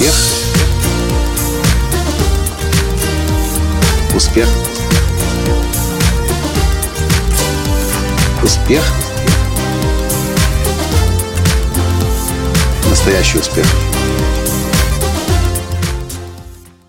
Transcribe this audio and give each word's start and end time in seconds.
Успех. 0.00 0.14
Успех. 4.14 4.48
Успех. 8.42 8.82
Настоящий 12.88 13.38
успех. 13.40 13.66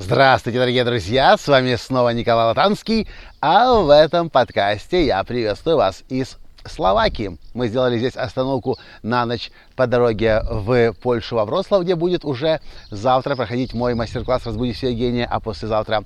Здравствуйте, 0.00 0.58
дорогие 0.58 0.84
друзья! 0.84 1.36
С 1.36 1.46
вами 1.46 1.76
снова 1.76 2.08
Николай 2.08 2.46
Латанский, 2.46 3.06
а 3.40 3.72
в 3.82 3.90
этом 3.90 4.30
подкасте 4.30 5.06
я 5.06 5.22
приветствую 5.22 5.76
вас 5.76 6.02
из 6.08 6.38
Словакии. 6.68 7.38
Мы 7.54 7.68
сделали 7.68 7.98
здесь 7.98 8.16
остановку 8.16 8.78
на 9.02 9.26
ночь 9.26 9.50
по 9.74 9.86
дороге 9.86 10.42
в 10.48 10.92
Польшу, 10.94 11.36
во 11.36 11.44
Вроцлав, 11.44 11.82
где 11.82 11.94
будет 11.94 12.24
уже 12.24 12.60
завтра 12.90 13.36
проходить 13.36 13.74
мой 13.74 13.94
мастер-класс 13.94 14.46
«Разбуди 14.46 14.72
все 14.72 14.92
гения», 14.92 15.26
а 15.30 15.40
послезавтра 15.40 16.04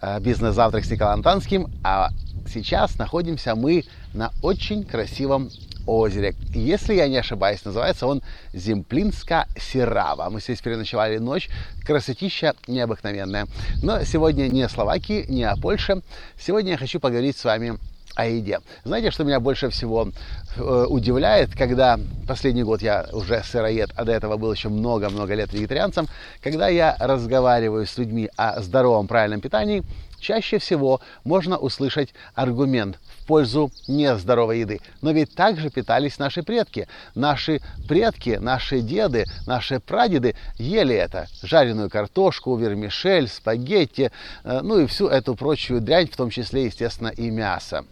э, 0.00 0.20
бизнес-завтрак 0.20 0.84
с 0.84 0.90
Николаем 0.90 1.22
Танским. 1.22 1.68
А 1.82 2.10
сейчас 2.46 2.98
находимся 2.98 3.54
мы 3.54 3.84
на 4.14 4.30
очень 4.42 4.84
красивом 4.84 5.50
озере. 5.86 6.34
Если 6.54 6.94
я 6.94 7.08
не 7.08 7.16
ошибаюсь, 7.16 7.64
называется 7.64 8.06
он 8.06 8.22
Земплинска 8.52 9.46
Сирава. 9.58 10.30
Мы 10.30 10.40
здесь 10.40 10.60
переночевали 10.60 11.18
ночь. 11.18 11.48
Красотища 11.84 12.54
необыкновенная. 12.66 13.46
Но 13.82 14.04
сегодня 14.04 14.48
не 14.48 14.62
о 14.62 14.68
Словакии, 14.68 15.26
не 15.28 15.44
о 15.44 15.56
Польше. 15.56 16.02
Сегодня 16.38 16.72
я 16.72 16.78
хочу 16.78 17.00
поговорить 17.00 17.36
с 17.36 17.44
вами 17.44 17.78
о 18.14 18.26
еде. 18.26 18.60
Знаете, 18.84 19.10
что 19.10 19.24
меня 19.24 19.40
больше 19.40 19.70
всего 19.70 20.08
э, 20.56 20.86
удивляет, 20.88 21.54
когда 21.56 21.98
последний 22.26 22.62
год 22.62 22.82
я 22.82 23.06
уже 23.12 23.42
сыроед, 23.44 23.90
а 23.96 24.04
до 24.04 24.12
этого 24.12 24.36
был 24.36 24.52
еще 24.52 24.68
много-много 24.68 25.34
лет 25.34 25.52
вегетарианцем, 25.52 26.06
когда 26.42 26.68
я 26.68 26.96
разговариваю 26.98 27.86
с 27.86 27.96
людьми 27.98 28.28
о 28.36 28.60
здоровом, 28.60 29.06
правильном 29.06 29.40
питании, 29.40 29.84
чаще 30.20 30.58
всего 30.58 31.00
можно 31.24 31.56
услышать 31.56 32.14
аргумент 32.34 32.98
в 33.18 33.26
пользу 33.26 33.70
нездоровой 33.88 34.60
еды. 34.60 34.80
Но 35.02 35.10
ведь 35.12 35.34
так 35.34 35.58
же 35.58 35.70
питались 35.70 36.18
наши 36.18 36.42
предки. 36.42 36.88
Наши 37.14 37.60
предки, 37.88 38.38
наши 38.40 38.80
деды, 38.80 39.24
наши 39.46 39.80
прадеды 39.80 40.36
ели 40.58 40.94
это. 40.94 41.26
Жареную 41.42 41.90
картошку, 41.90 42.56
вермишель, 42.56 43.28
спагетти, 43.28 44.10
э, 44.44 44.60
ну 44.62 44.80
и 44.80 44.86
всю 44.86 45.08
эту 45.08 45.34
прочую 45.34 45.80
дрянь, 45.80 46.08
в 46.08 46.16
том 46.16 46.30
числе, 46.30 46.66
естественно, 46.66 47.08
и 47.08 47.30
мясо 47.30 47.84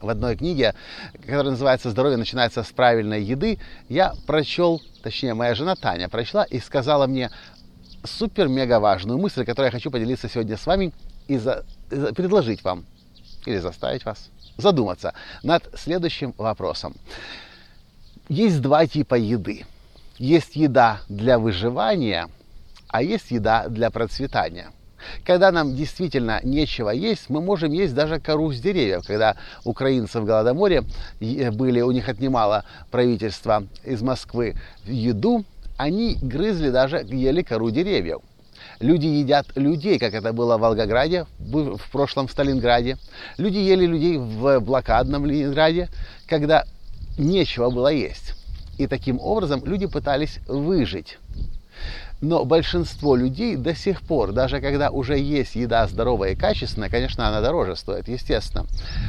в 0.00 0.08
одной 0.08 0.36
книге, 0.36 0.74
которая 1.20 1.52
называется 1.52 1.90
«Здоровье 1.90 2.18
начинается 2.18 2.62
с 2.62 2.72
правильной 2.72 3.22
еды», 3.22 3.58
я 3.88 4.14
прочел, 4.26 4.82
точнее, 5.02 5.34
моя 5.34 5.54
жена 5.54 5.76
Таня 5.76 6.08
прочла 6.08 6.42
и 6.44 6.58
сказала 6.58 7.06
мне 7.06 7.30
супер-мега 8.04 8.80
важную 8.80 9.18
мысль, 9.18 9.44
которую 9.44 9.66
я 9.66 9.70
хочу 9.70 9.90
поделиться 9.90 10.28
сегодня 10.28 10.56
с 10.56 10.66
вами 10.66 10.92
и 11.28 11.38
за, 11.38 11.64
предложить 12.14 12.64
вам 12.64 12.84
или 13.46 13.58
заставить 13.58 14.04
вас 14.04 14.30
задуматься 14.56 15.14
над 15.42 15.68
следующим 15.74 16.34
вопросом. 16.38 16.94
Есть 18.28 18.60
два 18.60 18.86
типа 18.86 19.14
еды. 19.14 19.64
Есть 20.18 20.56
еда 20.56 21.00
для 21.08 21.38
выживания, 21.38 22.28
а 22.88 23.02
есть 23.02 23.30
еда 23.30 23.68
для 23.68 23.90
процветания. 23.90 24.70
Когда 25.24 25.50
нам 25.50 25.74
действительно 25.74 26.40
нечего 26.44 26.90
есть, 26.90 27.28
мы 27.28 27.40
можем 27.40 27.72
есть 27.72 27.94
даже 27.94 28.20
кору 28.20 28.52
с 28.52 28.60
деревьев. 28.60 29.04
Когда 29.06 29.36
украинцы 29.64 30.20
в 30.20 30.24
Голодоморе 30.24 30.84
были, 31.20 31.80
у 31.80 31.90
них 31.90 32.08
отнимало 32.08 32.64
правительство 32.90 33.64
из 33.84 34.00
Москвы 34.02 34.54
еду, 34.84 35.44
они 35.76 36.16
грызли 36.22 36.70
даже, 36.70 37.04
ели 37.08 37.42
кору 37.42 37.70
деревьев. 37.70 38.20
Люди 38.80 39.06
едят 39.06 39.46
людей, 39.54 39.98
как 39.98 40.14
это 40.14 40.32
было 40.32 40.56
в 40.56 40.60
Волгограде, 40.60 41.26
в 41.38 41.90
прошлом 41.90 42.26
в 42.26 42.32
Сталинграде. 42.32 42.98
Люди 43.38 43.58
ели 43.58 43.86
людей 43.86 44.18
в 44.18 44.60
блокадном 44.60 45.26
Ленинграде, 45.26 45.88
когда 46.26 46.64
нечего 47.18 47.70
было 47.70 47.92
есть. 47.92 48.34
И 48.78 48.86
таким 48.86 49.20
образом 49.20 49.62
люди 49.64 49.86
пытались 49.86 50.38
выжить. 50.48 51.18
Но 52.22 52.44
большинство 52.44 53.16
людей 53.16 53.56
до 53.56 53.74
сих 53.74 54.00
пор, 54.00 54.32
даже 54.32 54.60
когда 54.60 54.90
уже 54.90 55.18
есть 55.18 55.56
еда 55.56 55.88
здоровая 55.88 56.30
и 56.30 56.36
качественная, 56.36 56.88
конечно, 56.88 57.26
она 57.26 57.40
дороже 57.40 57.74
стоит, 57.74 58.06
естественно, 58.06 58.64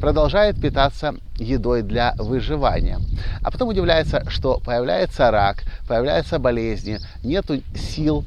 продолжает 0.00 0.58
питаться 0.58 1.14
едой 1.36 1.82
для 1.82 2.14
выживания. 2.16 2.98
А 3.42 3.50
потом 3.50 3.68
удивляется, 3.68 4.24
что 4.30 4.58
появляется 4.58 5.30
рак, 5.30 5.64
появляются 5.86 6.38
болезни, 6.38 6.98
нет 7.22 7.44
сил 7.76 8.24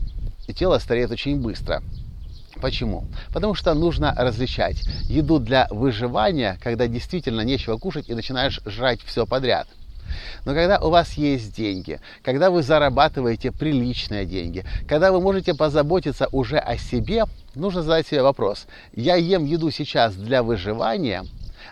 тело 0.53 0.79
стареет 0.79 1.11
очень 1.11 1.39
быстро. 1.39 1.81
Почему? 2.61 3.05
Потому 3.33 3.53
что 3.53 3.73
нужно 3.73 4.13
различать 4.17 4.81
еду 5.03 5.39
для 5.39 5.67
выживания, 5.69 6.57
когда 6.63 6.87
действительно 6.87 7.41
нечего 7.41 7.77
кушать 7.77 8.09
и 8.09 8.15
начинаешь 8.15 8.59
жрать 8.65 9.01
все 9.01 9.25
подряд. 9.25 9.67
Но 10.45 10.53
когда 10.53 10.79
у 10.79 10.89
вас 10.89 11.13
есть 11.13 11.55
деньги, 11.55 11.99
когда 12.23 12.49
вы 12.49 12.63
зарабатываете 12.63 13.51
приличные 13.51 14.25
деньги, 14.25 14.65
когда 14.87 15.11
вы 15.11 15.19
можете 15.19 15.53
позаботиться 15.53 16.27
уже 16.31 16.57
о 16.57 16.77
себе, 16.77 17.25
нужно 17.55 17.83
задать 17.83 18.07
себе 18.07 18.23
вопрос. 18.23 18.67
Я 18.93 19.15
ем 19.15 19.45
еду 19.45 19.69
сейчас 19.69 20.15
для 20.15 20.43
выживания, 20.43 21.25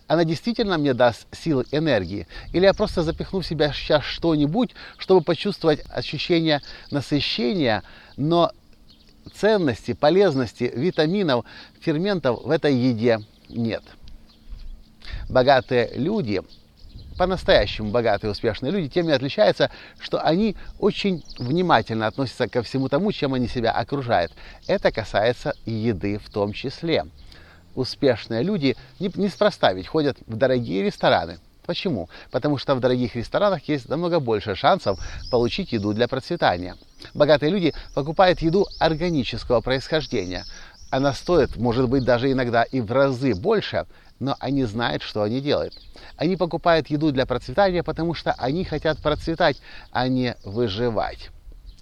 она 0.07 0.23
действительно 0.23 0.77
мне 0.77 0.93
даст 0.93 1.25
силы, 1.31 1.65
энергии? 1.71 2.27
Или 2.53 2.65
я 2.65 2.73
просто 2.73 3.01
запихну 3.01 3.39
в 3.39 3.47
себя 3.47 3.71
сейчас 3.73 4.03
что-нибудь, 4.03 4.75
чтобы 4.97 5.21
почувствовать 5.21 5.81
ощущение 5.89 6.61
насыщения, 6.91 7.83
но 8.17 8.51
ценности, 9.35 9.93
полезности 9.93 10.71
витаминов, 10.75 11.45
ферментов 11.79 12.43
в 12.43 12.49
этой 12.49 12.75
еде 12.75 13.19
нет. 13.49 13.83
Богатые 15.29 15.91
люди, 15.95 16.41
по-настоящему 17.17 17.91
богатые 17.91 18.31
успешные 18.31 18.71
люди, 18.71 18.89
тем 18.89 19.09
и 19.09 19.13
отличаются, 19.13 19.71
что 19.99 20.19
они 20.21 20.55
очень 20.79 21.23
внимательно 21.37 22.07
относятся 22.07 22.47
ко 22.47 22.63
всему 22.63 22.89
тому, 22.89 23.11
чем 23.11 23.33
они 23.33 23.47
себя 23.47 23.71
окружают. 23.71 24.31
Это 24.67 24.91
касается 24.91 25.53
и 25.65 25.71
еды 25.71 26.19
в 26.19 26.29
том 26.29 26.53
числе. 26.53 27.05
Успешные 27.75 28.41
люди 28.41 28.75
неспроста 28.99 29.73
ведь 29.73 29.87
ходят 29.87 30.17
в 30.27 30.35
дорогие 30.37 30.83
рестораны, 30.83 31.39
Почему? 31.65 32.09
Потому 32.31 32.57
что 32.57 32.75
в 32.75 32.79
дорогих 32.79 33.15
ресторанах 33.15 33.67
есть 33.67 33.89
намного 33.89 34.19
больше 34.19 34.55
шансов 34.55 34.99
получить 35.31 35.71
еду 35.71 35.93
для 35.93 36.07
процветания. 36.07 36.75
Богатые 37.13 37.51
люди 37.51 37.73
покупают 37.93 38.41
еду 38.41 38.67
органического 38.79 39.61
происхождения. 39.61 40.45
Она 40.91 41.13
стоит, 41.13 41.57
может 41.57 41.89
быть, 41.89 42.03
даже 42.03 42.31
иногда 42.31 42.63
и 42.63 42.79
в 42.81 42.91
разы 42.91 43.33
больше, 43.33 43.85
но 44.19 44.35
они 44.39 44.63
знают, 44.63 45.01
что 45.01 45.23
они 45.23 45.41
делают. 45.41 45.73
Они 46.15 46.37
покупают 46.37 46.87
еду 46.87 47.11
для 47.11 47.25
процветания, 47.25 47.83
потому 47.83 48.13
что 48.13 48.33
они 48.33 48.63
хотят 48.63 48.99
процветать, 48.99 49.57
а 49.91 50.07
не 50.07 50.35
выживать. 50.43 51.31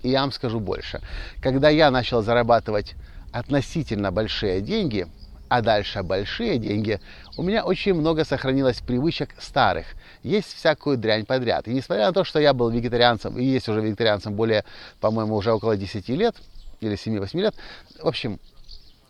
И 0.01 0.09
я 0.09 0.21
вам 0.21 0.31
скажу 0.31 0.59
больше. 0.59 1.01
Когда 1.41 1.69
я 1.69 1.91
начал 1.91 2.21
зарабатывать 2.21 2.95
относительно 3.31 4.11
большие 4.11 4.61
деньги– 4.61 5.07
а 5.53 5.61
дальше 5.61 6.01
большие 6.01 6.57
деньги, 6.57 6.99
у 7.37 7.43
меня 7.43 7.63
очень 7.63 7.93
много 7.93 8.25
сохранилось 8.25 8.81
привычек 8.81 9.35
старых. 9.37 9.85
Есть 10.23 10.51
всякую 10.55 10.97
дрянь 10.97 11.27
подряд. 11.27 11.67
И 11.67 11.73
несмотря 11.75 12.07
на 12.07 12.11
то, 12.11 12.23
что 12.23 12.39
я 12.39 12.55
был 12.55 12.71
вегетарианцем, 12.71 13.37
и 13.37 13.45
есть 13.45 13.69
уже 13.69 13.79
вегетарианцем 13.79 14.33
более, 14.33 14.65
по-моему, 14.99 15.35
уже 15.35 15.51
около 15.53 15.77
10 15.77 16.09
лет, 16.09 16.35
или 16.79 16.95
7-8 16.95 17.39
лет, 17.39 17.53
в 18.01 18.07
общем, 18.07 18.39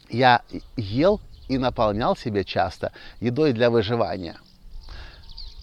я 0.10 0.42
ел 0.76 1.22
и 1.48 1.58
наполнял 1.58 2.18
себе 2.18 2.44
часто 2.44 2.92
едой 3.22 3.54
для 3.54 3.70
выживания. 3.70 4.36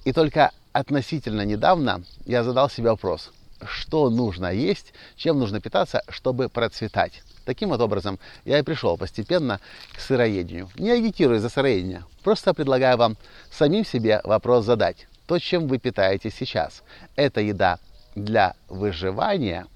И 0.06 0.14
только 0.14 0.50
относительно 0.72 1.42
недавно 1.42 2.04
я 2.24 2.42
задал 2.42 2.70
себе 2.70 2.88
вопрос, 2.88 3.32
что 3.66 4.08
нужно 4.08 4.46
есть, 4.46 4.94
чем 5.16 5.40
нужно 5.40 5.60
питаться, 5.60 6.00
чтобы 6.08 6.48
процветать. 6.48 7.22
Таким 7.50 7.70
вот 7.70 7.80
образом 7.80 8.20
я 8.44 8.60
и 8.60 8.62
пришел 8.62 8.96
постепенно 8.96 9.58
к 9.92 9.98
сыроедению. 9.98 10.68
Не 10.76 10.92
агитирую 10.92 11.40
за 11.40 11.48
сыроедение, 11.48 12.04
просто 12.22 12.54
предлагаю 12.54 12.96
вам 12.96 13.16
самим 13.50 13.84
себе 13.84 14.20
вопрос 14.22 14.64
задать. 14.64 15.08
То, 15.26 15.40
чем 15.40 15.66
вы 15.66 15.78
питаетесь 15.78 16.32
сейчас, 16.38 16.84
это 17.16 17.40
еда 17.40 17.80
для 18.14 18.54
выживания 18.68 19.66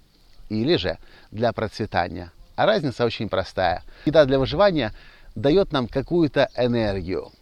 или 0.51 0.77
же 0.77 0.99
для 1.33 1.53
процветания. 1.53 2.31
А 2.55 2.65
разница 2.65 3.05
очень 3.05 3.29
простая. 3.29 3.83
Еда 4.05 4.25
для 4.25 4.39
выживания 4.39 4.93
дает 5.35 5.73
нам 5.73 5.89
какую-то 5.89 6.51
энергию, 6.57 7.33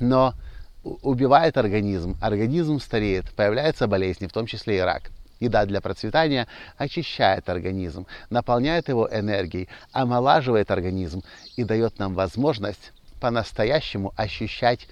но 0.00 0.32
убивает 0.82 1.58
организм, 1.58 2.16
организм 2.22 2.80
стареет, 2.80 3.30
появляются 3.32 3.86
болезни, 3.86 4.28
в 4.28 4.32
том 4.32 4.46
числе 4.46 4.78
и 4.78 4.80
рак. 4.80 5.10
Еда 5.44 5.66
для 5.66 5.80
процветания 5.80 6.46
очищает 6.76 7.48
организм, 7.48 8.06
наполняет 8.30 8.88
его 8.88 9.08
энергией, 9.10 9.68
омолаживает 9.92 10.70
организм 10.70 11.22
и 11.56 11.64
дает 11.64 11.98
нам 11.98 12.14
возможность 12.14 12.92
по-настоящему 13.20 14.12
ощущать 14.16 14.88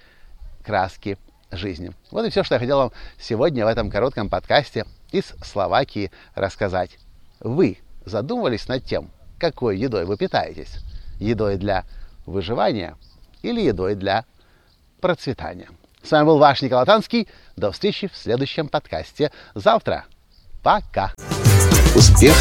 краски 0.63 1.17
жизни. 1.51 1.91
Вот 2.11 2.25
и 2.25 2.29
все, 2.29 2.43
что 2.43 2.55
я 2.55 2.59
хотел 2.59 2.77
вам 2.77 2.91
сегодня 3.19 3.65
в 3.65 3.67
этом 3.67 3.89
коротком 3.89 4.29
подкасте 4.29 4.85
из 5.11 5.25
Словакии 5.43 6.11
рассказать. 6.35 6.97
Вы 7.39 7.77
задумывались 8.05 8.67
над 8.67 8.83
тем, 8.85 9.11
какой 9.39 9.77
едой 9.77 10.05
вы 10.05 10.17
питаетесь. 10.17 10.79
Едой 11.19 11.57
для 11.57 11.85
выживания 12.25 12.95
или 13.41 13.61
едой 13.61 13.95
для 13.95 14.25
процветания. 14.99 15.69
С 16.01 16.11
вами 16.11 16.25
был 16.25 16.37
ваш 16.37 16.61
Николай 16.61 16.85
Танский. 16.85 17.27
До 17.55 17.71
встречи 17.71 18.07
в 18.07 18.15
следующем 18.15 18.67
подкасте 18.67 19.31
завтра. 19.53 20.05
Пока. 20.63 21.11
Успех. 21.93 22.33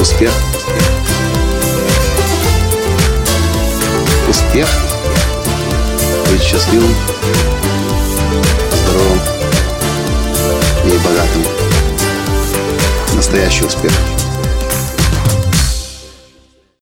Успех. 0.00 0.32
Успех. 4.28 4.68
Быть 6.28 6.42
счастливым, 6.42 6.92
здоровым 8.82 9.20
и 10.86 10.98
богатым. 11.04 11.44
Настоящий 13.14 13.64
успех. 13.64 13.92